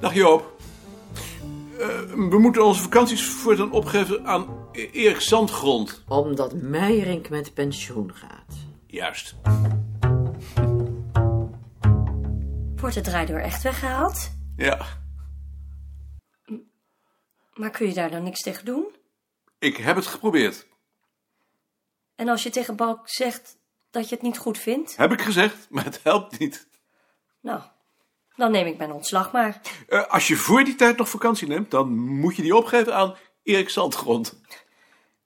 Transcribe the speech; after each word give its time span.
Joop. 0.00 0.54
Eh, 1.78 2.00
we 2.02 2.38
moeten 2.38 2.64
onze 2.64 2.82
vakanties 2.82 3.24
voortaan 3.28 3.72
opgeven 3.72 4.26
aan 4.26 4.68
E- 4.72 4.90
Erik 4.92 5.20
Zandgrond. 5.20 6.02
Omdat 6.08 6.54
Meijerink 6.54 7.28
met 7.28 7.54
pensioen 7.54 8.14
gaat. 8.14 8.54
Juist. 8.86 9.34
Wordt 12.76 12.94
de 12.94 13.00
draaideur 13.00 13.40
echt 13.40 13.62
weggehaald? 13.62 14.30
Ja, 14.56 14.86
Maar 17.54 17.70
kun 17.70 17.86
je 17.86 17.94
daar 17.94 18.10
dan 18.10 18.22
niks 18.22 18.40
tegen 18.42 18.64
doen? 18.64 18.94
ik 19.58 19.76
heb 19.76 19.96
het 19.96 20.06
geprobeerd. 20.06 20.66
En 22.14 22.28
als 22.28 22.42
je 22.42 22.50
tegen 22.50 22.76
Balk 22.76 23.08
zegt 23.08 23.56
dat 23.90 24.08
je 24.08 24.14
het 24.14 24.24
niet 24.24 24.38
goed 24.38 24.58
vindt? 24.58 24.96
Heb 24.96 25.12
ik 25.12 25.20
gezegd, 25.22 25.66
maar 25.70 25.84
het 25.84 26.00
helpt 26.02 26.38
niet. 26.38 26.68
Nou, 27.40 27.62
dan 28.36 28.50
neem 28.50 28.66
ik 28.66 28.78
mijn 28.78 28.92
ontslag 28.92 29.32
maar. 29.32 29.60
Eh, 29.88 30.06
als 30.06 30.28
je 30.28 30.36
voor 30.36 30.64
die 30.64 30.74
tijd 30.74 30.96
nog 30.96 31.08
vakantie 31.08 31.48
neemt, 31.48 31.70
dan 31.70 31.98
moet 31.98 32.36
je 32.36 32.42
die 32.42 32.56
opgeven 32.56 32.94
aan 32.96 33.14
Erik 33.42 33.68
Zandgrond. 33.68 34.40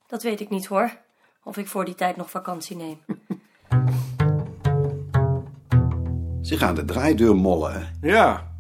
Dat 0.07 0.23
weet 0.23 0.41
ik 0.41 0.49
niet 0.51 0.67
hoor. 0.67 0.97
Of 1.45 1.57
ik 1.57 1.67
voor 1.69 1.85
die 1.85 1.95
tijd 1.95 2.17
nog 2.17 2.31
vakantie 2.31 2.77
neem. 2.77 2.99
Ze 6.43 6.57
gaan 6.59 6.75
de 6.75 6.85
draaideur 6.85 7.37
mollen. 7.37 7.73
hè? 7.73 8.09
Ja, 8.09 8.55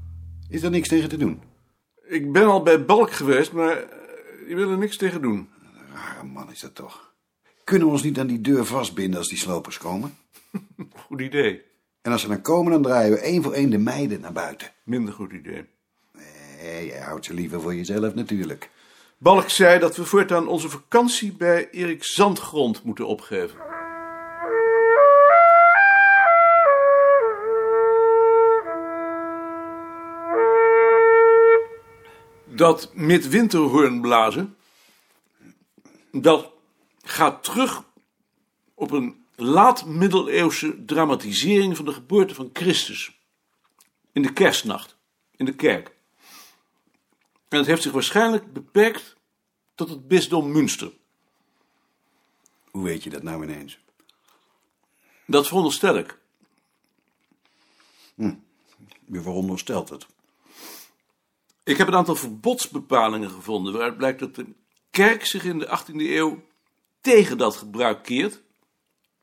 Is 0.48 0.62
er 0.62 0.70
niks 0.70 0.89
tegen 0.89 1.08
te 1.08 1.17
doen? 1.17 1.42
ik 2.08 2.33
ben 2.33 2.46
al 2.46 2.62
bij 2.62 2.84
Balk 2.84 3.12
geweest, 3.12 3.52
maar 3.52 3.77
eh, 3.77 3.89
die 4.46 4.56
wil 4.56 4.70
er 4.70 4.78
niks 4.78 4.96
tegen 4.96 5.22
doen. 5.22 5.48
Rare 5.94 6.24
man 6.24 6.50
is 6.50 6.61
dat 6.61 6.74
toch. 6.74 7.12
Kunnen 7.64 7.86
we 7.86 7.92
ons 7.92 8.02
niet 8.02 8.19
aan 8.19 8.27
die 8.27 8.41
deur 8.41 8.64
vastbinden 8.67 9.19
als 9.19 9.28
die 9.28 9.39
slopers 9.39 9.78
komen? 9.78 10.17
Goed 11.06 11.20
idee. 11.20 11.62
En 12.02 12.12
als 12.12 12.20
ze 12.20 12.28
dan 12.28 12.42
komen, 12.42 12.72
dan 12.72 12.82
draaien 12.82 13.12
we 13.12 13.18
één 13.18 13.42
voor 13.42 13.52
één 13.52 13.70
de 13.70 13.78
meiden 13.78 14.20
naar 14.20 14.32
buiten. 14.32 14.72
Minder 14.84 15.14
goed 15.14 15.32
idee. 15.32 15.66
Nee, 16.62 16.86
jij 16.86 17.00
houdt 17.00 17.24
ze 17.24 17.34
liever 17.34 17.60
voor 17.60 17.74
jezelf 17.74 18.14
natuurlijk. 18.14 18.70
Balk 19.18 19.48
zei 19.48 19.78
dat 19.78 19.96
we 19.96 20.04
voortaan 20.04 20.48
onze 20.48 20.68
vakantie 20.68 21.32
bij 21.32 21.70
Erik 21.70 22.04
Zandgrond 22.04 22.82
moeten 22.84 23.06
opgeven. 23.06 23.58
Dat 32.46 32.90
midwinterhoorn 32.94 34.00
blazen, 34.00 34.56
dat 36.12 36.52
gaat 37.02 37.42
terug 37.44 37.82
op 38.74 38.90
een 38.90 39.19
laat-middeleeuwse 39.41 40.84
dramatisering 40.84 41.77
van 41.77 41.84
de 41.84 41.92
geboorte 41.92 42.34
van 42.34 42.50
Christus. 42.52 43.19
In 44.12 44.22
de 44.22 44.33
kerstnacht, 44.33 44.96
in 45.36 45.44
de 45.44 45.55
kerk. 45.55 45.94
En 47.48 47.58
het 47.58 47.66
heeft 47.66 47.83
zich 47.83 47.92
waarschijnlijk 47.92 48.52
beperkt 48.52 49.16
tot 49.74 49.88
het 49.88 50.08
bisdom 50.08 50.52
Münster. 50.52 50.92
Hoe 52.70 52.84
weet 52.84 53.02
je 53.02 53.11
dat 53.11 53.22
nou 53.22 53.42
ineens? 53.42 53.78
Dat 55.27 55.46
veronderstel 55.46 55.96
ik. 55.96 56.18
Je 59.07 59.22
veronderstelt 59.22 59.89
het. 59.89 60.07
Ik 61.64 61.77
heb 61.77 61.89
een 61.89 61.95
aantal 61.95 62.17
verbodsbepalingen 62.17 63.30
gevonden 63.30 63.72
waaruit 63.72 63.96
blijkt 63.96 64.18
dat 64.18 64.34
de 64.34 64.46
kerk 64.90 65.27
zich 65.27 65.45
in 65.45 65.58
de 65.58 65.78
18e 65.78 65.95
eeuw 65.95 66.42
tegen 67.01 67.39
dat 67.39 67.57
gebruik 67.57 68.02
keert, 68.02 68.42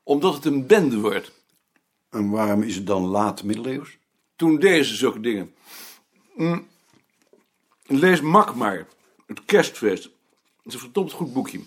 omdat 0.08 0.34
het 0.34 0.44
een 0.44 0.66
bende 0.66 1.00
wordt. 1.00 1.32
En 2.10 2.30
waarom 2.30 2.62
is 2.62 2.74
het 2.74 2.86
dan 2.86 3.06
laat 3.06 3.42
middeleeuws? 3.42 3.98
Toen 4.36 4.58
deden 4.58 4.84
ze 4.84 4.94
zulke 4.94 5.20
dingen. 5.20 5.54
Hm. 6.36 6.58
Lees 7.86 8.20
Mak 8.20 8.54
maar, 8.54 8.86
het 9.26 9.44
kerstfeest. 9.44 10.04
Het 10.04 10.12
is 10.64 10.74
een 10.74 10.80
verdomd 10.80 11.12
goed 11.12 11.32
boekje. 11.32 11.60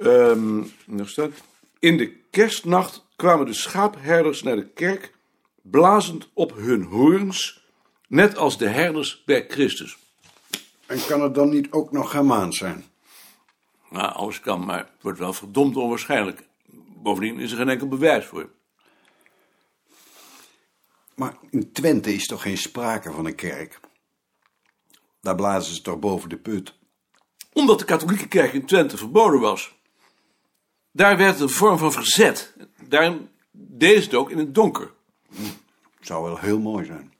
Ehm, 0.00 0.64
nog 0.86 1.08
staat. 1.08 1.30
In 1.78 1.96
de 1.96 2.16
kerstnacht 2.30 3.04
kwamen 3.16 3.46
de 3.46 3.54
schaapherders 3.54 4.42
naar 4.42 4.56
de 4.56 4.68
kerk, 4.68 5.14
blazend 5.62 6.28
op 6.32 6.54
hun 6.56 6.82
hoorns, 6.82 7.64
net 8.08 8.36
als 8.36 8.58
de 8.58 8.68
herders 8.68 9.22
bij 9.24 9.44
Christus. 9.48 9.98
En 10.86 11.06
kan 11.06 11.22
het 11.22 11.34
dan 11.34 11.48
niet 11.48 11.70
ook 11.70 11.92
nog 11.92 12.10
Germaans 12.10 12.56
zijn? 12.56 12.84
Nou, 13.90 14.12
alles 14.12 14.40
kan, 14.40 14.64
maar 14.64 14.78
het 14.78 15.02
wordt 15.02 15.18
wel 15.18 15.32
verdomd 15.32 15.76
onwaarschijnlijk. 15.76 16.46
Bovendien 17.02 17.38
is 17.38 17.50
er 17.50 17.56
geen 17.56 17.68
enkel 17.68 17.88
bewijs 17.88 18.24
voor. 18.24 18.50
Maar 21.14 21.36
in 21.50 21.72
Twente 21.72 22.14
is 22.14 22.26
toch 22.26 22.42
geen 22.42 22.58
sprake 22.58 23.12
van 23.12 23.26
een 23.26 23.34
kerk? 23.34 23.80
Daar 25.20 25.34
blazen 25.34 25.74
ze 25.74 25.82
toch 25.82 25.98
boven 25.98 26.28
de 26.28 26.38
put? 26.38 26.74
Omdat 27.52 27.78
de 27.78 27.84
katholieke 27.84 28.28
kerk 28.28 28.52
in 28.52 28.66
Twente 28.66 28.96
verboden 28.96 29.40
was. 29.40 29.76
Daar 30.92 31.16
werd 31.16 31.40
een 31.40 31.48
vorm 31.48 31.78
van 31.78 31.92
verzet. 31.92 32.54
Daarom 32.88 33.30
deed 33.50 34.04
het 34.04 34.14
ook 34.14 34.30
in 34.30 34.38
het 34.38 34.54
donker. 34.54 34.92
Zou 36.00 36.24
wel 36.24 36.38
heel 36.38 36.58
mooi 36.58 36.84
zijn. 36.84 37.12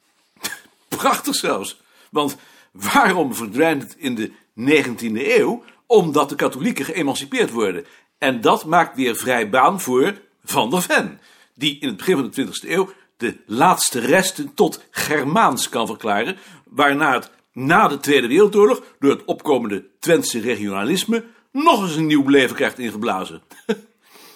Prachtig 0.89 1.35
zelfs. 1.35 1.81
Want 2.11 2.37
waarom 2.73 3.35
verdwijnt 3.35 3.83
het 3.83 3.95
in 3.97 4.15
de 4.15 4.33
19e 4.61 5.39
eeuw? 5.39 5.65
Omdat 5.87 6.29
de 6.29 6.35
katholieken 6.35 6.85
geëmancipeerd 6.85 7.51
worden. 7.51 7.87
En 8.19 8.41
dat 8.41 8.65
maakt 8.65 8.97
weer 8.97 9.17
vrij 9.17 9.51
baan 9.51 9.81
voor 9.81 10.21
Van 10.45 10.71
der 10.71 10.83
Ven. 10.83 11.21
Die 11.55 11.79
in 11.81 11.89
het 11.89 11.97
begin 11.97 12.17
van 12.17 12.31
de 12.31 12.47
20e 12.47 12.69
eeuw 12.69 12.93
de 13.17 13.37
laatste 13.47 14.01
resten 14.01 14.55
tot 14.55 14.85
Germaans 14.91 15.69
kan 15.69 15.87
verklaren. 15.87 16.37
Waarna 16.65 17.13
het 17.13 17.31
na 17.53 17.89
de 17.89 18.01
Tweede 18.01 18.27
Wereldoorlog 18.27 18.83
door 18.99 19.11
het 19.11 19.25
opkomende 19.25 19.85
Twentse 19.99 20.41
regionalisme 20.41 21.25
nog 21.53 21.83
eens 21.83 21.97
een 21.97 22.07
nieuw 22.07 22.29
leven 22.29 22.57
krijgt 22.57 22.79
ingeblazen. 22.79 23.43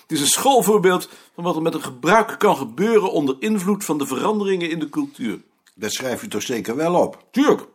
Het 0.02 0.20
is 0.20 0.20
een 0.20 0.26
schoolvoorbeeld 0.26 1.08
van 1.34 1.44
wat 1.44 1.56
er 1.56 1.62
met 1.62 1.74
een 1.74 1.82
gebruik 1.82 2.38
kan 2.38 2.56
gebeuren 2.56 3.12
onder 3.12 3.36
invloed 3.38 3.84
van 3.84 3.98
de 3.98 4.06
veranderingen 4.06 4.70
in 4.70 4.78
de 4.78 4.88
cultuur. 4.88 5.40
Dat 5.74 5.92
schrijf 5.92 6.20
je 6.20 6.28
toch 6.28 6.42
zeker 6.42 6.76
wel 6.76 6.94
op? 6.94 7.24
Tuurlijk. 7.30 7.66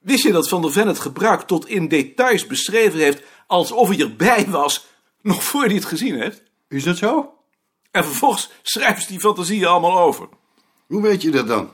Wist 0.00 0.22
je 0.22 0.32
dat 0.32 0.48
Van 0.48 0.62
der 0.62 0.72
Ven 0.72 0.86
het 0.86 0.98
gebruik 0.98 1.40
tot 1.40 1.68
in 1.68 1.88
details 1.88 2.46
beschreven 2.46 2.98
heeft 2.98 3.22
alsof 3.46 3.88
hij 3.88 4.00
erbij 4.00 4.46
was, 4.48 4.86
nog 5.22 5.44
voor 5.44 5.64
hij 5.64 5.74
het 5.74 5.84
gezien 5.84 6.20
heeft? 6.20 6.42
Is 6.68 6.84
dat 6.84 6.96
zo? 6.96 7.32
En 7.90 8.04
vervolgens 8.04 8.50
schrijft 8.62 9.02
ze 9.02 9.08
die 9.08 9.20
fantasieën 9.20 9.66
allemaal 9.66 9.98
over. 9.98 10.28
Hoe 10.86 11.02
weet 11.02 11.22
je 11.22 11.30
dat 11.30 11.48
dan? 11.48 11.70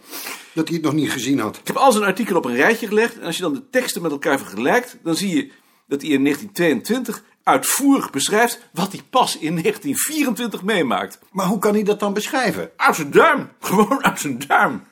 Dat 0.53 0.69
hij 0.69 0.77
het 0.77 0.85
nog 0.85 0.95
niet 0.95 1.11
gezien 1.11 1.39
had? 1.39 1.57
Ik 1.57 1.67
heb 1.67 1.77
al 1.77 1.93
zijn 1.93 2.05
artikelen 2.05 2.39
op 2.39 2.45
een 2.45 2.57
rijtje 2.57 2.87
gelegd 2.87 3.19
en 3.19 3.27
als 3.27 3.37
je 3.37 3.43
dan 3.43 3.53
de 3.53 3.69
teksten 3.71 4.03
met 4.03 4.11
elkaar 4.11 4.39
vergelijkt, 4.39 4.99
dan 5.03 5.17
zie 5.17 5.37
je 5.37 5.51
dat 5.87 6.03
hij 6.03 6.11
in 6.11 6.23
1922 6.25 7.23
uitvoerig 7.43 8.11
beschrijft 8.11 8.61
wat 8.73 8.93
hij 8.93 9.03
pas 9.11 9.35
in 9.39 9.63
1924 9.63 10.63
meemaakt. 10.63 11.19
Maar 11.31 11.47
hoe 11.47 11.59
kan 11.59 11.75
hij 11.75 11.83
dat 11.83 12.01
dan 12.01 12.13
beschrijven? 12.13 12.71
Uit 12.77 12.97
zijn 12.97 13.11
duim. 13.11 13.51
Gewoon 13.61 14.05
uit 14.05 14.21
zijn 14.21 14.39
duim. 14.47 14.83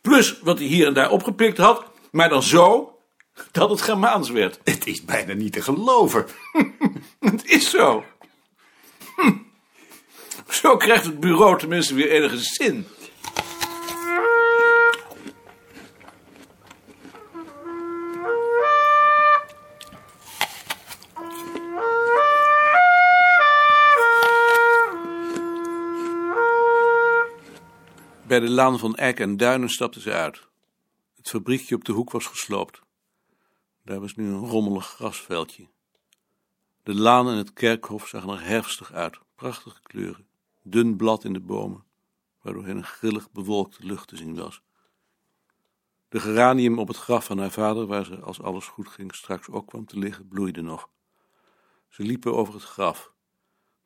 Plus 0.00 0.40
wat 0.42 0.58
hij 0.58 0.66
hier 0.66 0.86
en 0.86 0.94
daar 0.94 1.10
opgepikt 1.10 1.58
had, 1.58 1.84
maar 2.10 2.28
dan 2.28 2.42
zo 2.42 2.97
dat 3.52 3.70
het 3.70 3.82
Germaans 3.82 4.30
werd. 4.30 4.60
Het 4.64 4.86
is 4.86 5.04
bijna 5.04 5.32
niet 5.32 5.52
te 5.52 5.62
geloven. 5.62 6.26
Het 7.20 7.44
is 7.44 7.70
zo. 7.70 8.04
Zo 10.48 10.76
krijgt 10.76 11.04
het 11.04 11.20
bureau 11.20 11.58
tenminste 11.58 11.94
weer 11.94 12.10
enige 12.10 12.36
zin. 12.38 12.86
Bij 28.26 28.40
de 28.40 28.50
laan 28.50 28.78
van 28.78 28.94
Eik 28.96 29.20
en 29.20 29.36
Duinen 29.36 29.68
stapten 29.68 30.00
ze 30.00 30.12
uit. 30.12 30.46
Het 31.16 31.28
fabriekje 31.28 31.74
op 31.74 31.84
de 31.84 31.92
hoek 31.92 32.10
was 32.10 32.26
gesloopt. 32.26 32.80
Daar 33.88 34.00
was 34.00 34.14
nu 34.14 34.26
een 34.26 34.46
rommelig 34.46 34.86
grasveldje. 34.86 35.66
De 36.82 36.94
laan 36.94 37.28
en 37.28 37.36
het 37.36 37.52
kerkhof 37.52 38.08
zagen 38.08 38.28
er 38.28 38.42
herfstig 38.44 38.92
uit. 38.92 39.18
Prachtige 39.34 39.82
kleuren. 39.82 40.26
Dun 40.62 40.96
blad 40.96 41.24
in 41.24 41.32
de 41.32 41.40
bomen, 41.40 41.84
waardoorheen 42.42 42.76
een 42.76 42.84
grillig 42.84 43.30
bewolkte 43.30 43.86
lucht 43.86 44.08
te 44.08 44.16
zien 44.16 44.34
was. 44.34 44.62
De 46.08 46.20
geranium 46.20 46.78
op 46.78 46.88
het 46.88 46.96
graf 46.96 47.24
van 47.24 47.38
haar 47.38 47.50
vader, 47.50 47.86
waar 47.86 48.04
ze, 48.04 48.20
als 48.20 48.40
alles 48.40 48.66
goed 48.66 48.88
ging, 48.88 49.14
straks 49.14 49.48
ook 49.48 49.66
kwam 49.66 49.86
te 49.86 49.98
liggen, 49.98 50.28
bloeide 50.28 50.62
nog. 50.62 50.88
Ze 51.88 52.02
liepen 52.02 52.34
over 52.34 52.54
het 52.54 52.62
graf, 52.62 53.12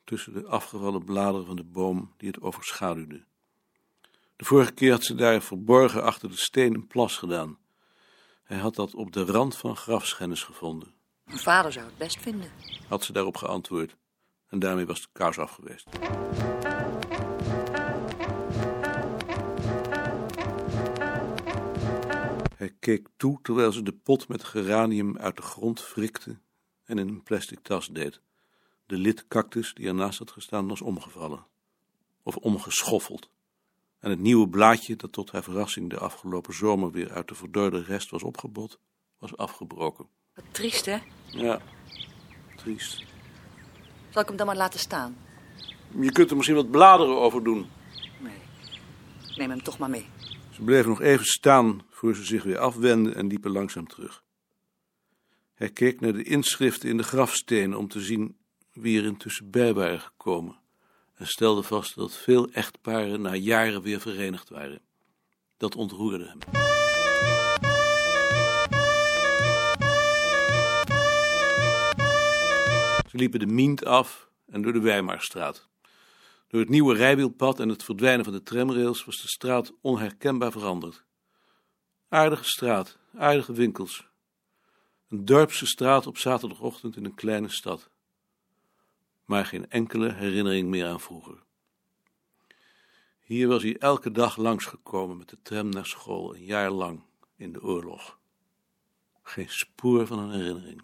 tussen 0.03 0.33
de 0.33 0.45
afgevallen 0.45 1.03
bladeren 1.03 1.45
van 1.45 1.55
de 1.55 1.63
boom 1.63 2.13
die 2.17 2.27
het 2.27 2.41
overschaduwde. 2.41 3.23
De 4.35 4.45
vorige 4.45 4.71
keer 4.71 4.91
had 4.91 5.03
ze 5.03 5.15
daar 5.15 5.41
verborgen 5.41 6.03
achter 6.03 6.29
de 6.29 6.37
steen 6.37 6.73
een 6.73 6.87
plas 6.87 7.17
gedaan. 7.17 7.61
Hij 8.43 8.57
had 8.57 8.75
dat 8.75 8.93
op 8.93 9.11
de 9.11 9.25
rand 9.25 9.57
van 9.57 9.75
grafschennis 9.75 10.43
gevonden. 10.43 10.93
Mijn 11.23 11.39
vader 11.39 11.71
zou 11.71 11.85
het 11.85 11.97
best 11.97 12.19
vinden. 12.19 12.51
had 12.87 13.03
ze 13.03 13.13
daarop 13.13 13.37
geantwoord. 13.37 13.95
En 14.47 14.59
daarmee 14.59 14.85
was 14.85 15.01
de 15.01 15.07
kous 15.11 15.37
af 15.37 15.51
geweest. 15.51 15.89
Hij 22.55 22.75
keek 22.79 23.07
toe 23.17 23.39
terwijl 23.41 23.71
ze 23.71 23.83
de 23.83 23.93
pot 23.93 24.27
met 24.27 24.43
geranium 24.43 25.17
uit 25.17 25.35
de 25.35 25.41
grond 25.41 25.81
frikte 25.81 26.39
en 26.83 26.97
in 26.97 27.07
een 27.07 27.23
plastic 27.23 27.59
tas 27.59 27.87
deed. 27.87 28.21
De 28.85 28.97
lidcactus 28.97 29.73
die 29.73 29.87
ernaast 29.87 30.19
had 30.19 30.31
gestaan 30.31 30.67
was 30.67 30.81
omgevallen. 30.81 31.45
Of 32.23 32.35
omgeschoffeld. 32.35 33.29
En 34.03 34.09
het 34.09 34.19
nieuwe 34.19 34.49
blaadje, 34.49 34.95
dat 34.95 35.11
tot 35.11 35.31
haar 35.31 35.43
verrassing 35.43 35.89
de 35.89 35.97
afgelopen 35.97 36.53
zomer 36.53 36.91
weer 36.91 37.11
uit 37.11 37.27
de 37.27 37.35
verdorde 37.35 37.83
rest 37.83 38.09
was 38.09 38.23
opgebot, 38.23 38.79
was 39.17 39.37
afgebroken. 39.37 40.07
Wat 40.33 40.43
triest, 40.51 40.85
hè? 40.85 40.97
Ja, 41.27 41.61
triest. 42.55 43.03
Zal 44.09 44.21
ik 44.21 44.27
hem 44.27 44.37
dan 44.37 44.45
maar 44.45 44.55
laten 44.55 44.79
staan? 44.79 45.17
Je 45.99 46.11
kunt 46.11 46.29
er 46.29 46.35
misschien 46.35 46.57
wat 46.57 46.71
bladeren 46.71 47.19
over 47.19 47.43
doen. 47.43 47.69
Nee. 48.19 48.37
Neem 49.35 49.49
hem 49.49 49.63
toch 49.63 49.77
maar 49.77 49.89
mee. 49.89 50.05
Ze 50.51 50.61
bleven 50.61 50.89
nog 50.89 51.01
even 51.01 51.25
staan 51.25 51.81
voor 51.89 52.15
ze 52.15 52.23
zich 52.23 52.43
weer 52.43 52.59
afwenden 52.59 53.15
en 53.15 53.27
liepen 53.27 53.51
langzaam 53.51 53.87
terug. 53.87 54.23
Hij 55.53 55.69
keek 55.69 55.99
naar 55.99 56.13
de 56.13 56.23
inschriften 56.23 56.89
in 56.89 56.97
de 56.97 57.03
grafstenen 57.03 57.77
om 57.77 57.87
te 57.87 58.01
zien 58.01 58.37
wie 58.73 58.99
er 58.99 59.05
intussen 59.05 59.49
bij 59.49 59.73
waren 59.73 59.99
gekomen 59.99 60.61
en 61.23 61.29
stelde 61.29 61.63
vast 61.63 61.95
dat 61.95 62.17
veel 62.17 62.49
echtparen 62.49 63.21
na 63.21 63.35
jaren 63.35 63.81
weer 63.81 63.99
verenigd 63.99 64.49
waren. 64.49 64.81
Dat 65.57 65.75
ontroerde 65.75 66.25
hem. 66.25 66.39
Ze 73.09 73.17
liepen 73.17 73.39
de 73.39 73.45
Mient 73.45 73.85
af 73.85 74.29
en 74.45 74.61
door 74.61 74.73
de 74.73 74.79
Weimarstraat. 74.79 75.67
Door 76.47 76.59
het 76.59 76.69
nieuwe 76.69 76.95
rijwielpad 76.95 77.59
en 77.59 77.69
het 77.69 77.83
verdwijnen 77.83 78.25
van 78.25 78.33
de 78.33 78.43
tramrails 78.43 79.05
was 79.05 79.21
de 79.21 79.27
straat 79.27 79.71
onherkenbaar 79.81 80.51
veranderd. 80.51 81.03
Aardige 82.09 82.43
straat, 82.43 82.97
aardige 83.17 83.53
winkels. 83.53 84.07
Een 85.09 85.25
dorpse 85.25 85.65
straat 85.65 86.07
op 86.07 86.17
zaterdagochtend 86.17 86.95
in 86.95 87.05
een 87.05 87.15
kleine 87.15 87.49
stad. 87.49 87.91
Maar 89.33 89.45
geen 89.45 89.69
enkele 89.69 90.11
herinnering 90.11 90.67
meer 90.69 90.87
aan 90.87 90.99
vroeger. 90.99 91.43
Hier 93.19 93.47
was 93.47 93.63
hij 93.63 93.77
elke 93.77 94.11
dag 94.11 94.37
langsgekomen 94.37 95.17
met 95.17 95.29
de 95.29 95.37
tram 95.41 95.69
naar 95.69 95.85
school, 95.85 96.35
een 96.35 96.43
jaar 96.43 96.71
lang 96.71 97.03
in 97.35 97.53
de 97.53 97.61
oorlog. 97.61 98.19
Geen 99.23 99.49
spoor 99.49 100.07
van 100.07 100.19
een 100.19 100.31
herinnering. 100.31 100.77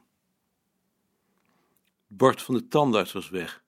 Het 2.07 2.17
bord 2.17 2.41
van 2.41 2.55
de 2.55 2.67
tandarts 2.67 3.11
was 3.11 3.29
weg. 3.29 3.63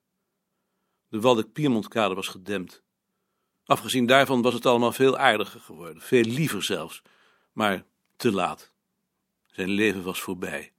De 1.08 1.20
Waldeck-Piermontkade 1.20 2.14
was 2.14 2.28
gedempt. 2.28 2.82
Afgezien 3.64 4.06
daarvan 4.06 4.42
was 4.42 4.54
het 4.54 4.66
allemaal 4.66 4.92
veel 4.92 5.16
aardiger 5.18 5.60
geworden, 5.60 6.02
veel 6.02 6.24
liever 6.24 6.62
zelfs, 6.62 7.02
maar 7.52 7.84
te 8.16 8.32
laat. 8.32 8.72
Zijn 9.46 9.68
leven 9.68 10.02
was 10.02 10.20
voorbij. 10.20 10.72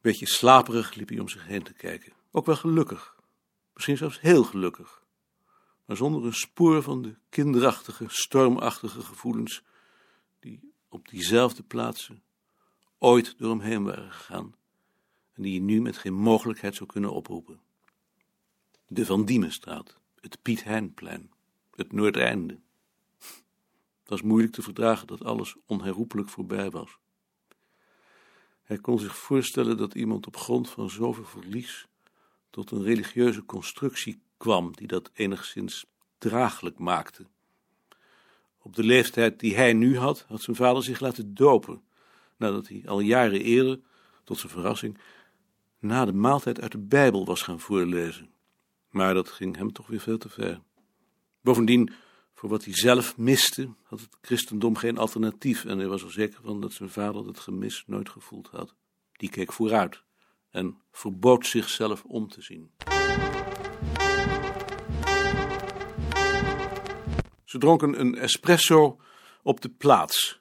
Beetje 0.00 0.26
slaperig 0.26 0.94
liep 0.94 1.08
hij 1.08 1.18
om 1.18 1.28
zich 1.28 1.46
heen 1.46 1.62
te 1.62 1.72
kijken. 1.72 2.12
Ook 2.30 2.46
wel 2.46 2.56
gelukkig. 2.56 3.16
Misschien 3.74 3.96
zelfs 3.96 4.20
heel 4.20 4.44
gelukkig. 4.44 5.02
Maar 5.84 5.96
zonder 5.96 6.24
een 6.24 6.34
spoor 6.34 6.82
van 6.82 7.02
de 7.02 7.14
kinderachtige, 7.28 8.04
stormachtige 8.08 9.00
gevoelens 9.00 9.62
die 10.40 10.72
op 10.88 11.08
diezelfde 11.08 11.62
plaatsen 11.62 12.22
ooit 12.98 13.38
door 13.38 13.50
hem 13.50 13.60
heen 13.60 13.84
waren 13.84 14.12
gegaan 14.12 14.54
en 15.32 15.42
die 15.42 15.52
je 15.52 15.60
nu 15.60 15.80
met 15.80 15.98
geen 15.98 16.14
mogelijkheid 16.14 16.74
zou 16.74 16.88
kunnen 16.88 17.12
oproepen. 17.12 17.60
De 18.86 19.06
Van 19.06 19.24
Diemenstraat, 19.24 19.98
het 20.20 20.42
Piet 20.42 20.64
Heinplein, 20.64 21.30
het 21.74 21.92
Noordeinde. 21.92 22.54
Het 24.00 24.20
was 24.20 24.22
moeilijk 24.22 24.52
te 24.52 24.62
verdragen 24.62 25.06
dat 25.06 25.24
alles 25.24 25.56
onherroepelijk 25.66 26.28
voorbij 26.28 26.70
was. 26.70 26.98
Hij 28.68 28.78
kon 28.78 28.98
zich 28.98 29.16
voorstellen 29.16 29.76
dat 29.76 29.94
iemand 29.94 30.26
op 30.26 30.36
grond 30.36 30.70
van 30.70 30.90
zoveel 30.90 31.24
verlies 31.24 31.86
tot 32.50 32.70
een 32.70 32.82
religieuze 32.82 33.44
constructie 33.44 34.20
kwam 34.36 34.72
die 34.76 34.86
dat 34.86 35.10
enigszins 35.14 35.86
draaglijk 36.18 36.78
maakte. 36.78 37.26
Op 38.58 38.76
de 38.76 38.82
leeftijd 38.82 39.40
die 39.40 39.56
hij 39.56 39.72
nu 39.72 39.98
had, 39.98 40.24
had 40.28 40.42
zijn 40.42 40.56
vader 40.56 40.82
zich 40.82 41.00
laten 41.00 41.34
dopen, 41.34 41.82
nadat 42.36 42.68
hij 42.68 42.82
al 42.86 43.00
jaren 43.00 43.40
eerder, 43.40 43.80
tot 44.24 44.38
zijn 44.38 44.52
verrassing, 44.52 44.98
na 45.78 46.04
de 46.04 46.12
maaltijd 46.12 46.60
uit 46.60 46.72
de 46.72 46.78
Bijbel 46.78 47.24
was 47.24 47.42
gaan 47.42 47.60
voorlezen. 47.60 48.30
Maar 48.90 49.14
dat 49.14 49.28
ging 49.28 49.56
hem 49.56 49.72
toch 49.72 49.86
weer 49.86 50.00
veel 50.00 50.18
te 50.18 50.28
ver. 50.28 50.60
Bovendien, 51.40 51.92
voor 52.38 52.48
wat 52.48 52.64
hij 52.64 52.74
zelf 52.74 53.16
miste, 53.16 53.68
had 53.82 54.00
het 54.00 54.16
christendom 54.20 54.76
geen 54.76 54.98
alternatief 54.98 55.64
en 55.64 55.78
hij 55.78 55.86
was 55.86 56.02
er 56.02 56.12
zeker 56.12 56.40
van 56.42 56.60
dat 56.60 56.72
zijn 56.72 56.90
vader 56.90 57.24
dat 57.24 57.38
gemis 57.38 57.84
nooit 57.86 58.08
gevoeld 58.08 58.48
had. 58.48 58.74
Die 59.12 59.30
keek 59.30 59.52
vooruit 59.52 60.02
en 60.50 60.80
verbood 60.90 61.46
zichzelf 61.46 62.04
om 62.04 62.28
te 62.28 62.42
zien. 62.42 62.70
Ze 67.44 67.58
dronken 67.58 68.00
een 68.00 68.14
espresso 68.14 69.00
op 69.42 69.60
de 69.60 69.68
plaats. 69.68 70.40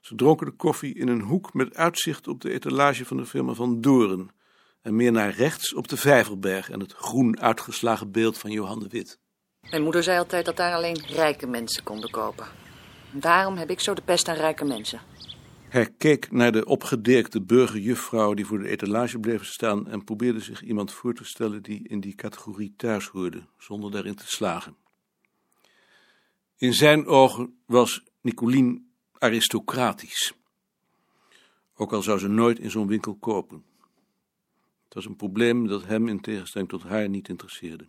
Ze 0.00 0.14
dronken 0.14 0.46
de 0.46 0.52
koffie 0.52 0.94
in 0.94 1.08
een 1.08 1.22
hoek 1.22 1.54
met 1.54 1.74
uitzicht 1.74 2.28
op 2.28 2.40
de 2.40 2.52
etalage 2.52 3.04
van 3.04 3.16
de 3.16 3.26
firma 3.26 3.52
Van 3.52 3.80
Doren 3.80 4.30
en 4.82 4.96
meer 4.96 5.12
naar 5.12 5.30
rechts 5.30 5.74
op 5.74 5.88
de 5.88 5.96
Vijverberg 5.96 6.70
en 6.70 6.80
het 6.80 6.92
groen 6.92 7.40
uitgeslagen 7.40 8.10
beeld 8.10 8.38
van 8.38 8.50
Johan 8.50 8.80
de 8.80 8.88
Wit. 8.88 9.18
Mijn 9.70 9.82
moeder 9.82 10.02
zei 10.02 10.18
altijd 10.18 10.44
dat 10.44 10.56
daar 10.56 10.74
alleen 10.74 11.02
rijke 11.06 11.46
mensen 11.46 11.82
konden 11.82 12.10
kopen. 12.10 12.46
Daarom 13.12 13.56
heb 13.56 13.70
ik 13.70 13.80
zo 13.80 13.94
de 13.94 14.02
pest 14.02 14.28
aan 14.28 14.36
rijke 14.36 14.64
mensen. 14.64 15.00
Hij 15.68 15.90
keek 15.98 16.32
naar 16.32 16.52
de 16.52 16.64
opgedirkte 16.64 17.40
burgerjuffrouw 17.42 18.34
die 18.34 18.46
voor 18.46 18.58
de 18.58 18.68
etalage 18.68 19.18
bleven 19.18 19.46
staan 19.46 19.88
en 19.88 20.04
probeerde 20.04 20.40
zich 20.40 20.62
iemand 20.62 20.92
voor 20.92 21.14
te 21.14 21.24
stellen 21.24 21.62
die 21.62 21.88
in 21.88 22.00
die 22.00 22.14
categorie 22.14 22.74
thuis 22.76 23.06
hoorde, 23.06 23.42
zonder 23.58 23.90
daarin 23.90 24.14
te 24.14 24.26
slagen. 24.26 24.76
In 26.56 26.74
zijn 26.74 27.06
ogen 27.06 27.58
was 27.66 28.02
Nicolien 28.20 28.90
aristocratisch. 29.18 30.32
Ook 31.74 31.92
al 31.92 32.02
zou 32.02 32.18
ze 32.18 32.28
nooit 32.28 32.58
in 32.58 32.70
zo'n 32.70 32.86
winkel 32.86 33.14
kopen. 33.14 33.64
Het 34.84 34.94
was 34.94 35.04
een 35.06 35.16
probleem 35.16 35.66
dat 35.66 35.84
hem 35.84 36.08
in 36.08 36.20
tegenstelling 36.20 36.70
tot 36.70 36.82
haar 36.82 37.08
niet 37.08 37.28
interesseerde. 37.28 37.86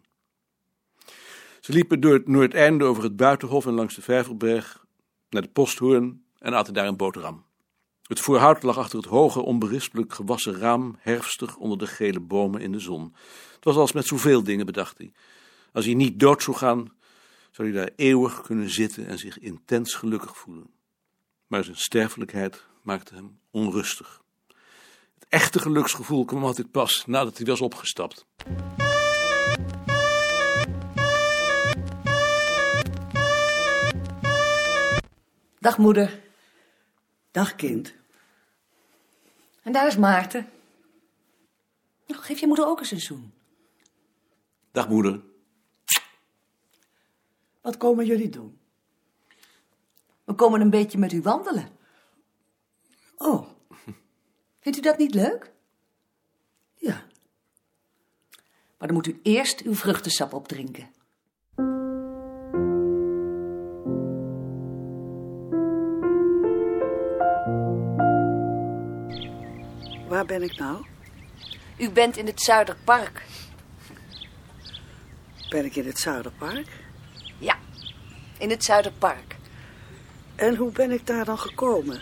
Ze 1.67 1.73
liepen 1.73 1.99
door 1.99 2.13
het 2.13 2.27
Noordeinde 2.27 2.83
over 2.83 3.03
het 3.03 3.15
Buitenhof 3.15 3.65
en 3.65 3.73
langs 3.73 3.95
de 3.95 4.01
Vijverberg 4.01 4.85
naar 5.29 5.41
de 5.41 5.47
posthoorn 5.47 6.23
en 6.39 6.53
aten 6.53 6.73
daar 6.73 6.87
een 6.87 6.97
boterham. 6.97 7.45
Het 8.03 8.19
voorhout 8.19 8.63
lag 8.63 8.77
achter 8.77 8.97
het 8.97 9.07
hoge, 9.07 9.41
onberispelijk 9.41 10.13
gewassen 10.13 10.57
raam, 10.57 10.95
herfstig 10.99 11.57
onder 11.57 11.77
de 11.77 11.87
gele 11.87 12.19
bomen 12.19 12.61
in 12.61 12.71
de 12.71 12.79
zon. 12.79 13.15
Het 13.55 13.63
was 13.63 13.75
als 13.75 13.91
met 13.91 14.05
zoveel 14.05 14.43
dingen, 14.43 14.65
bedacht 14.65 14.97
hij. 14.97 15.11
Als 15.73 15.85
hij 15.85 15.93
niet 15.93 16.19
dood 16.19 16.43
zou 16.43 16.57
gaan, 16.57 16.93
zou 17.51 17.69
hij 17.69 17.77
daar 17.77 17.91
eeuwig 17.95 18.41
kunnen 18.41 18.69
zitten 18.69 19.07
en 19.07 19.17
zich 19.17 19.39
intens 19.39 19.93
gelukkig 19.93 20.37
voelen. 20.37 20.69
Maar 21.47 21.63
zijn 21.63 21.77
sterfelijkheid 21.77 22.65
maakte 22.81 23.15
hem 23.15 23.39
onrustig. 23.51 24.21
Het 25.13 25.25
echte 25.29 25.59
geluksgevoel 25.59 26.25
kwam 26.25 26.43
altijd 26.43 26.71
pas 26.71 27.03
nadat 27.05 27.37
hij 27.37 27.45
was 27.45 27.61
opgestapt. 27.61 28.25
Dag 35.59 35.77
moeder. 35.77 36.23
Dag 37.31 37.55
kind. 37.55 37.93
En 39.61 39.71
daar 39.71 39.87
is 39.87 39.97
Maarten. 39.97 40.49
Nou, 42.07 42.21
geef 42.21 42.39
je 42.39 42.47
moeder 42.47 42.65
ook 42.65 42.79
eens 42.79 42.91
een 42.91 42.99
zoen. 42.99 43.33
Dag 44.71 44.89
moeder. 44.89 45.21
Wat 47.61 47.77
komen 47.77 48.05
jullie 48.05 48.29
doen? 48.29 48.59
We 50.23 50.33
komen 50.33 50.61
een 50.61 50.69
beetje 50.69 50.97
met 50.97 51.11
u 51.11 51.21
wandelen. 51.21 51.69
Oh, 53.17 53.49
Vindt 54.61 54.77
u 54.77 54.81
dat 54.81 54.97
niet 54.97 55.13
leuk? 55.13 55.51
ja. 56.75 57.05
Maar 58.77 58.87
dan 58.87 58.97
moet 58.97 59.07
u 59.07 59.19
eerst 59.23 59.61
uw 59.61 59.75
vruchtensap 59.75 60.33
opdrinken. 60.33 60.91
Waar 70.07 70.25
ben 70.25 70.43
ik 70.43 70.57
nou? 70.57 70.85
U 71.77 71.89
bent 71.89 72.17
in 72.17 72.25
het 72.25 72.41
Zuiderpark. 72.41 73.21
Ben 75.49 75.65
ik 75.65 75.75
in 75.75 75.85
het 75.85 75.99
Zuiderpark? 75.99 76.67
Ja, 77.37 77.57
in 78.37 78.49
het 78.49 78.63
Zuiderpark. 78.63 79.35
En 80.35 80.55
hoe 80.55 80.71
ben 80.71 80.91
ik 80.91 81.07
daar 81.07 81.25
dan 81.25 81.39
gekomen? 81.39 82.01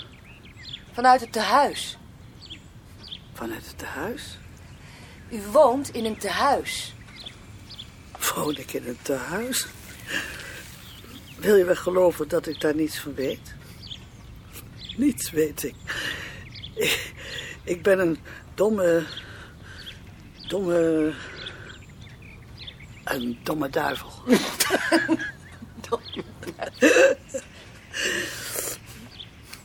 Vanuit 0.92 1.22
het 1.22 1.32
tehuis. 1.32 1.98
Vanuit 3.34 3.68
het 3.68 3.78
tehuis? 3.78 4.38
U 5.32 5.42
woont 5.52 5.90
in 5.90 6.06
een 6.06 6.18
tehuis. 6.18 6.94
woon 8.36 8.58
ik 8.58 8.74
in 8.74 8.88
een 8.88 9.00
tehuis. 9.02 9.68
Wil 11.38 11.56
je 11.56 11.66
wel 11.66 11.76
geloven 11.76 12.28
dat 12.28 12.48
ik 12.48 12.62
daar 12.62 12.76
niets 12.76 13.00
van 13.00 13.14
weet? 13.14 13.56
Niets 14.98 15.32
weet 15.32 15.64
ik. 15.64 15.76
Ik, 16.76 17.14
ik 17.66 17.82
ben 17.82 18.00
een 18.00 18.18
domme... 18.54 19.04
Domme... 20.48 21.14
Een 23.04 23.40
domme 23.44 23.70
duivel. 23.70 24.10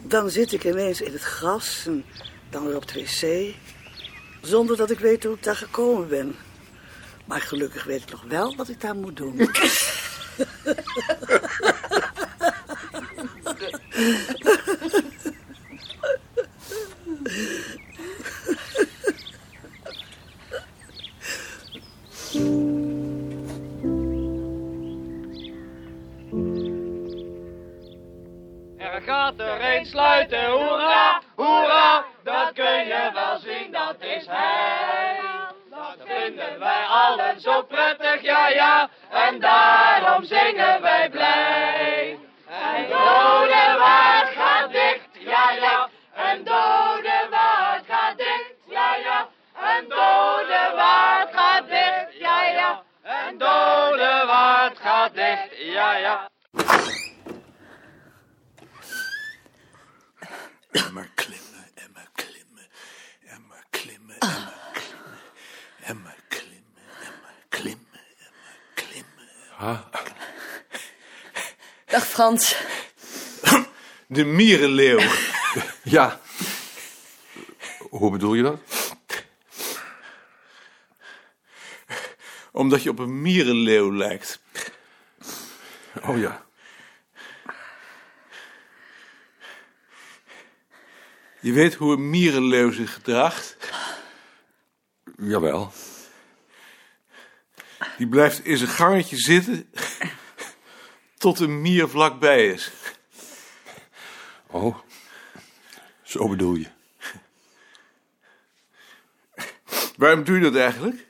Dan 0.03 0.31
zit 0.31 0.53
ik 0.53 0.65
ineens 0.65 1.01
in 1.01 1.13
het 1.13 1.23
gras 1.23 1.87
en 1.87 2.05
dan 2.51 2.67
weer 2.67 2.77
op 2.77 2.89
de 2.89 3.01
wc. 3.01 3.55
Zonder 4.41 4.77
dat 4.77 4.91
ik 4.91 4.99
weet 4.99 5.25
hoe 5.25 5.35
ik 5.35 5.43
daar 5.43 5.57
gekomen 5.57 6.09
ben. 6.09 6.37
Maar 7.25 7.41
gelukkig 7.41 7.85
weet 7.85 8.03
ik 8.03 8.11
nog 8.11 8.23
wel 8.23 8.57
wat 8.57 8.69
ik 8.69 8.81
daar 8.81 8.95
moet 8.95 9.17
doen. 9.17 9.37
vinden 36.37 36.59
wij 36.59 36.85
allen 36.85 37.41
zo 37.41 37.63
prettig, 37.63 38.23
ja 38.23 38.49
ja, 38.49 38.89
en 39.11 39.41
daarom 39.41 40.25
zingen 40.25 40.81
wij 40.83 41.11
blij. 41.11 42.19
En 42.49 42.89
dode 42.89 43.77
waard 43.79 44.29
gaat 44.35 44.73
dicht, 44.73 45.09
ja 45.13 45.51
ja, 45.51 45.89
en 46.15 46.45
dode 46.45 47.27
waard 47.31 47.85
gaat 47.87 48.17
dicht, 48.17 48.55
ja 48.69 48.97
ja, 48.97 49.29
en 49.55 49.89
dode 49.89 50.73
waard 50.75 51.29
gaat 51.35 51.69
dicht, 51.69 52.19
ja 52.19 52.45
ja, 52.45 52.83
en 53.03 53.39
dode 53.39 54.25
waard 54.27 54.79
gaat 54.79 55.15
dicht, 55.15 55.57
ja 55.59 55.97
ja. 55.97 56.29
En 60.71 60.93
maar 60.93 61.11
klimmen, 61.15 61.71
en 61.75 61.91
maar 61.95 62.09
klimmen, 62.15 62.69
en 63.27 63.47
maar 63.49 63.65
klimmen, 63.71 64.19
en 64.21 64.37
maar 64.37 64.55
klimmen, 64.61 64.99
en 65.81 66.03
maar 66.03 66.21
klimmen, 66.29 66.65
en 67.03 67.13
maar 67.23 67.45
klimmen, 67.49 68.01
en 68.19 68.33
maar 68.43 68.59
klimmen. 68.75 69.29
Dag 71.91 72.07
Frans. 72.07 72.57
De 74.07 74.25
mierenleeuw. 74.25 75.01
Ja. 75.83 76.21
Hoe 77.79 78.11
bedoel 78.11 78.35
je 78.35 78.43
dat? 78.43 78.61
Omdat 82.53 82.83
je 82.83 82.91
op 82.91 82.99
een 82.99 83.23
mierenleeuw 83.23 83.93
lijkt. 83.93 84.41
Oh 86.03 86.19
ja. 86.19 86.45
Je 91.41 91.53
weet 91.53 91.75
hoe 91.75 91.93
een 91.93 92.11
mierenleeuw 92.11 92.73
zich 92.73 92.93
gedraagt. 92.93 93.57
Jawel. 95.17 95.73
Die 97.97 98.09
blijft 98.09 98.45
in 98.45 98.57
zijn 98.57 98.71
gangetje 98.71 99.17
zitten 99.17 99.71
tot 101.21 101.41
een 101.41 101.61
mier 101.61 101.89
vlakbij 101.89 102.47
is. 102.47 102.73
Oh. 104.47 104.79
Zo 106.03 106.29
bedoel 106.29 106.55
je. 106.55 106.67
Waarom 109.97 110.25
doe 110.25 110.37
je 110.37 110.43
dat 110.43 110.57
eigenlijk? 110.57 111.07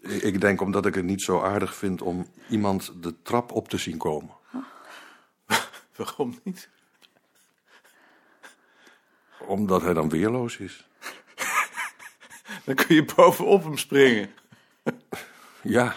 Ik 0.00 0.22
ik 0.22 0.40
denk 0.40 0.60
omdat 0.60 0.86
ik 0.86 0.94
het 0.94 1.04
niet 1.04 1.22
zo 1.22 1.40
aardig 1.40 1.76
vind 1.76 2.02
om 2.02 2.30
iemand 2.48 3.02
de 3.02 3.22
trap 3.22 3.52
op 3.52 3.68
te 3.68 3.78
zien 3.78 3.98
komen. 3.98 4.34
Waarom 5.96 6.40
niet? 6.42 6.68
Omdat 9.38 9.82
hij 9.82 9.94
dan 9.94 10.08
weerloos 10.08 10.56
is. 10.56 10.88
Dan 12.64 12.74
kun 12.74 12.94
je 12.94 13.04
bovenop 13.14 13.64
hem 13.64 13.78
springen. 13.78 14.34
Ja, 15.62 15.96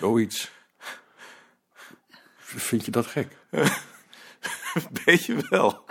zoiets. 0.00 0.50
Vind 2.36 2.84
je 2.84 2.90
dat 2.90 3.06
gek? 3.06 3.36
Weet 5.04 5.24
je 5.24 5.46
wel. 5.48 5.84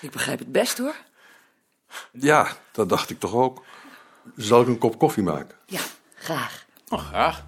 Ik 0.00 0.10
begrijp 0.10 0.38
het 0.38 0.52
best 0.52 0.78
hoor. 0.78 0.96
Ja, 2.12 2.56
dat 2.72 2.88
dacht 2.88 3.10
ik 3.10 3.20
toch 3.20 3.32
ook. 3.32 3.64
Zal 4.36 4.60
ik 4.60 4.66
een 4.66 4.78
kop 4.78 4.98
koffie 4.98 5.22
maken? 5.22 5.56
Ja, 5.66 5.80
graag. 6.14 6.64
Oh, 6.88 6.98
graag. 6.98 7.44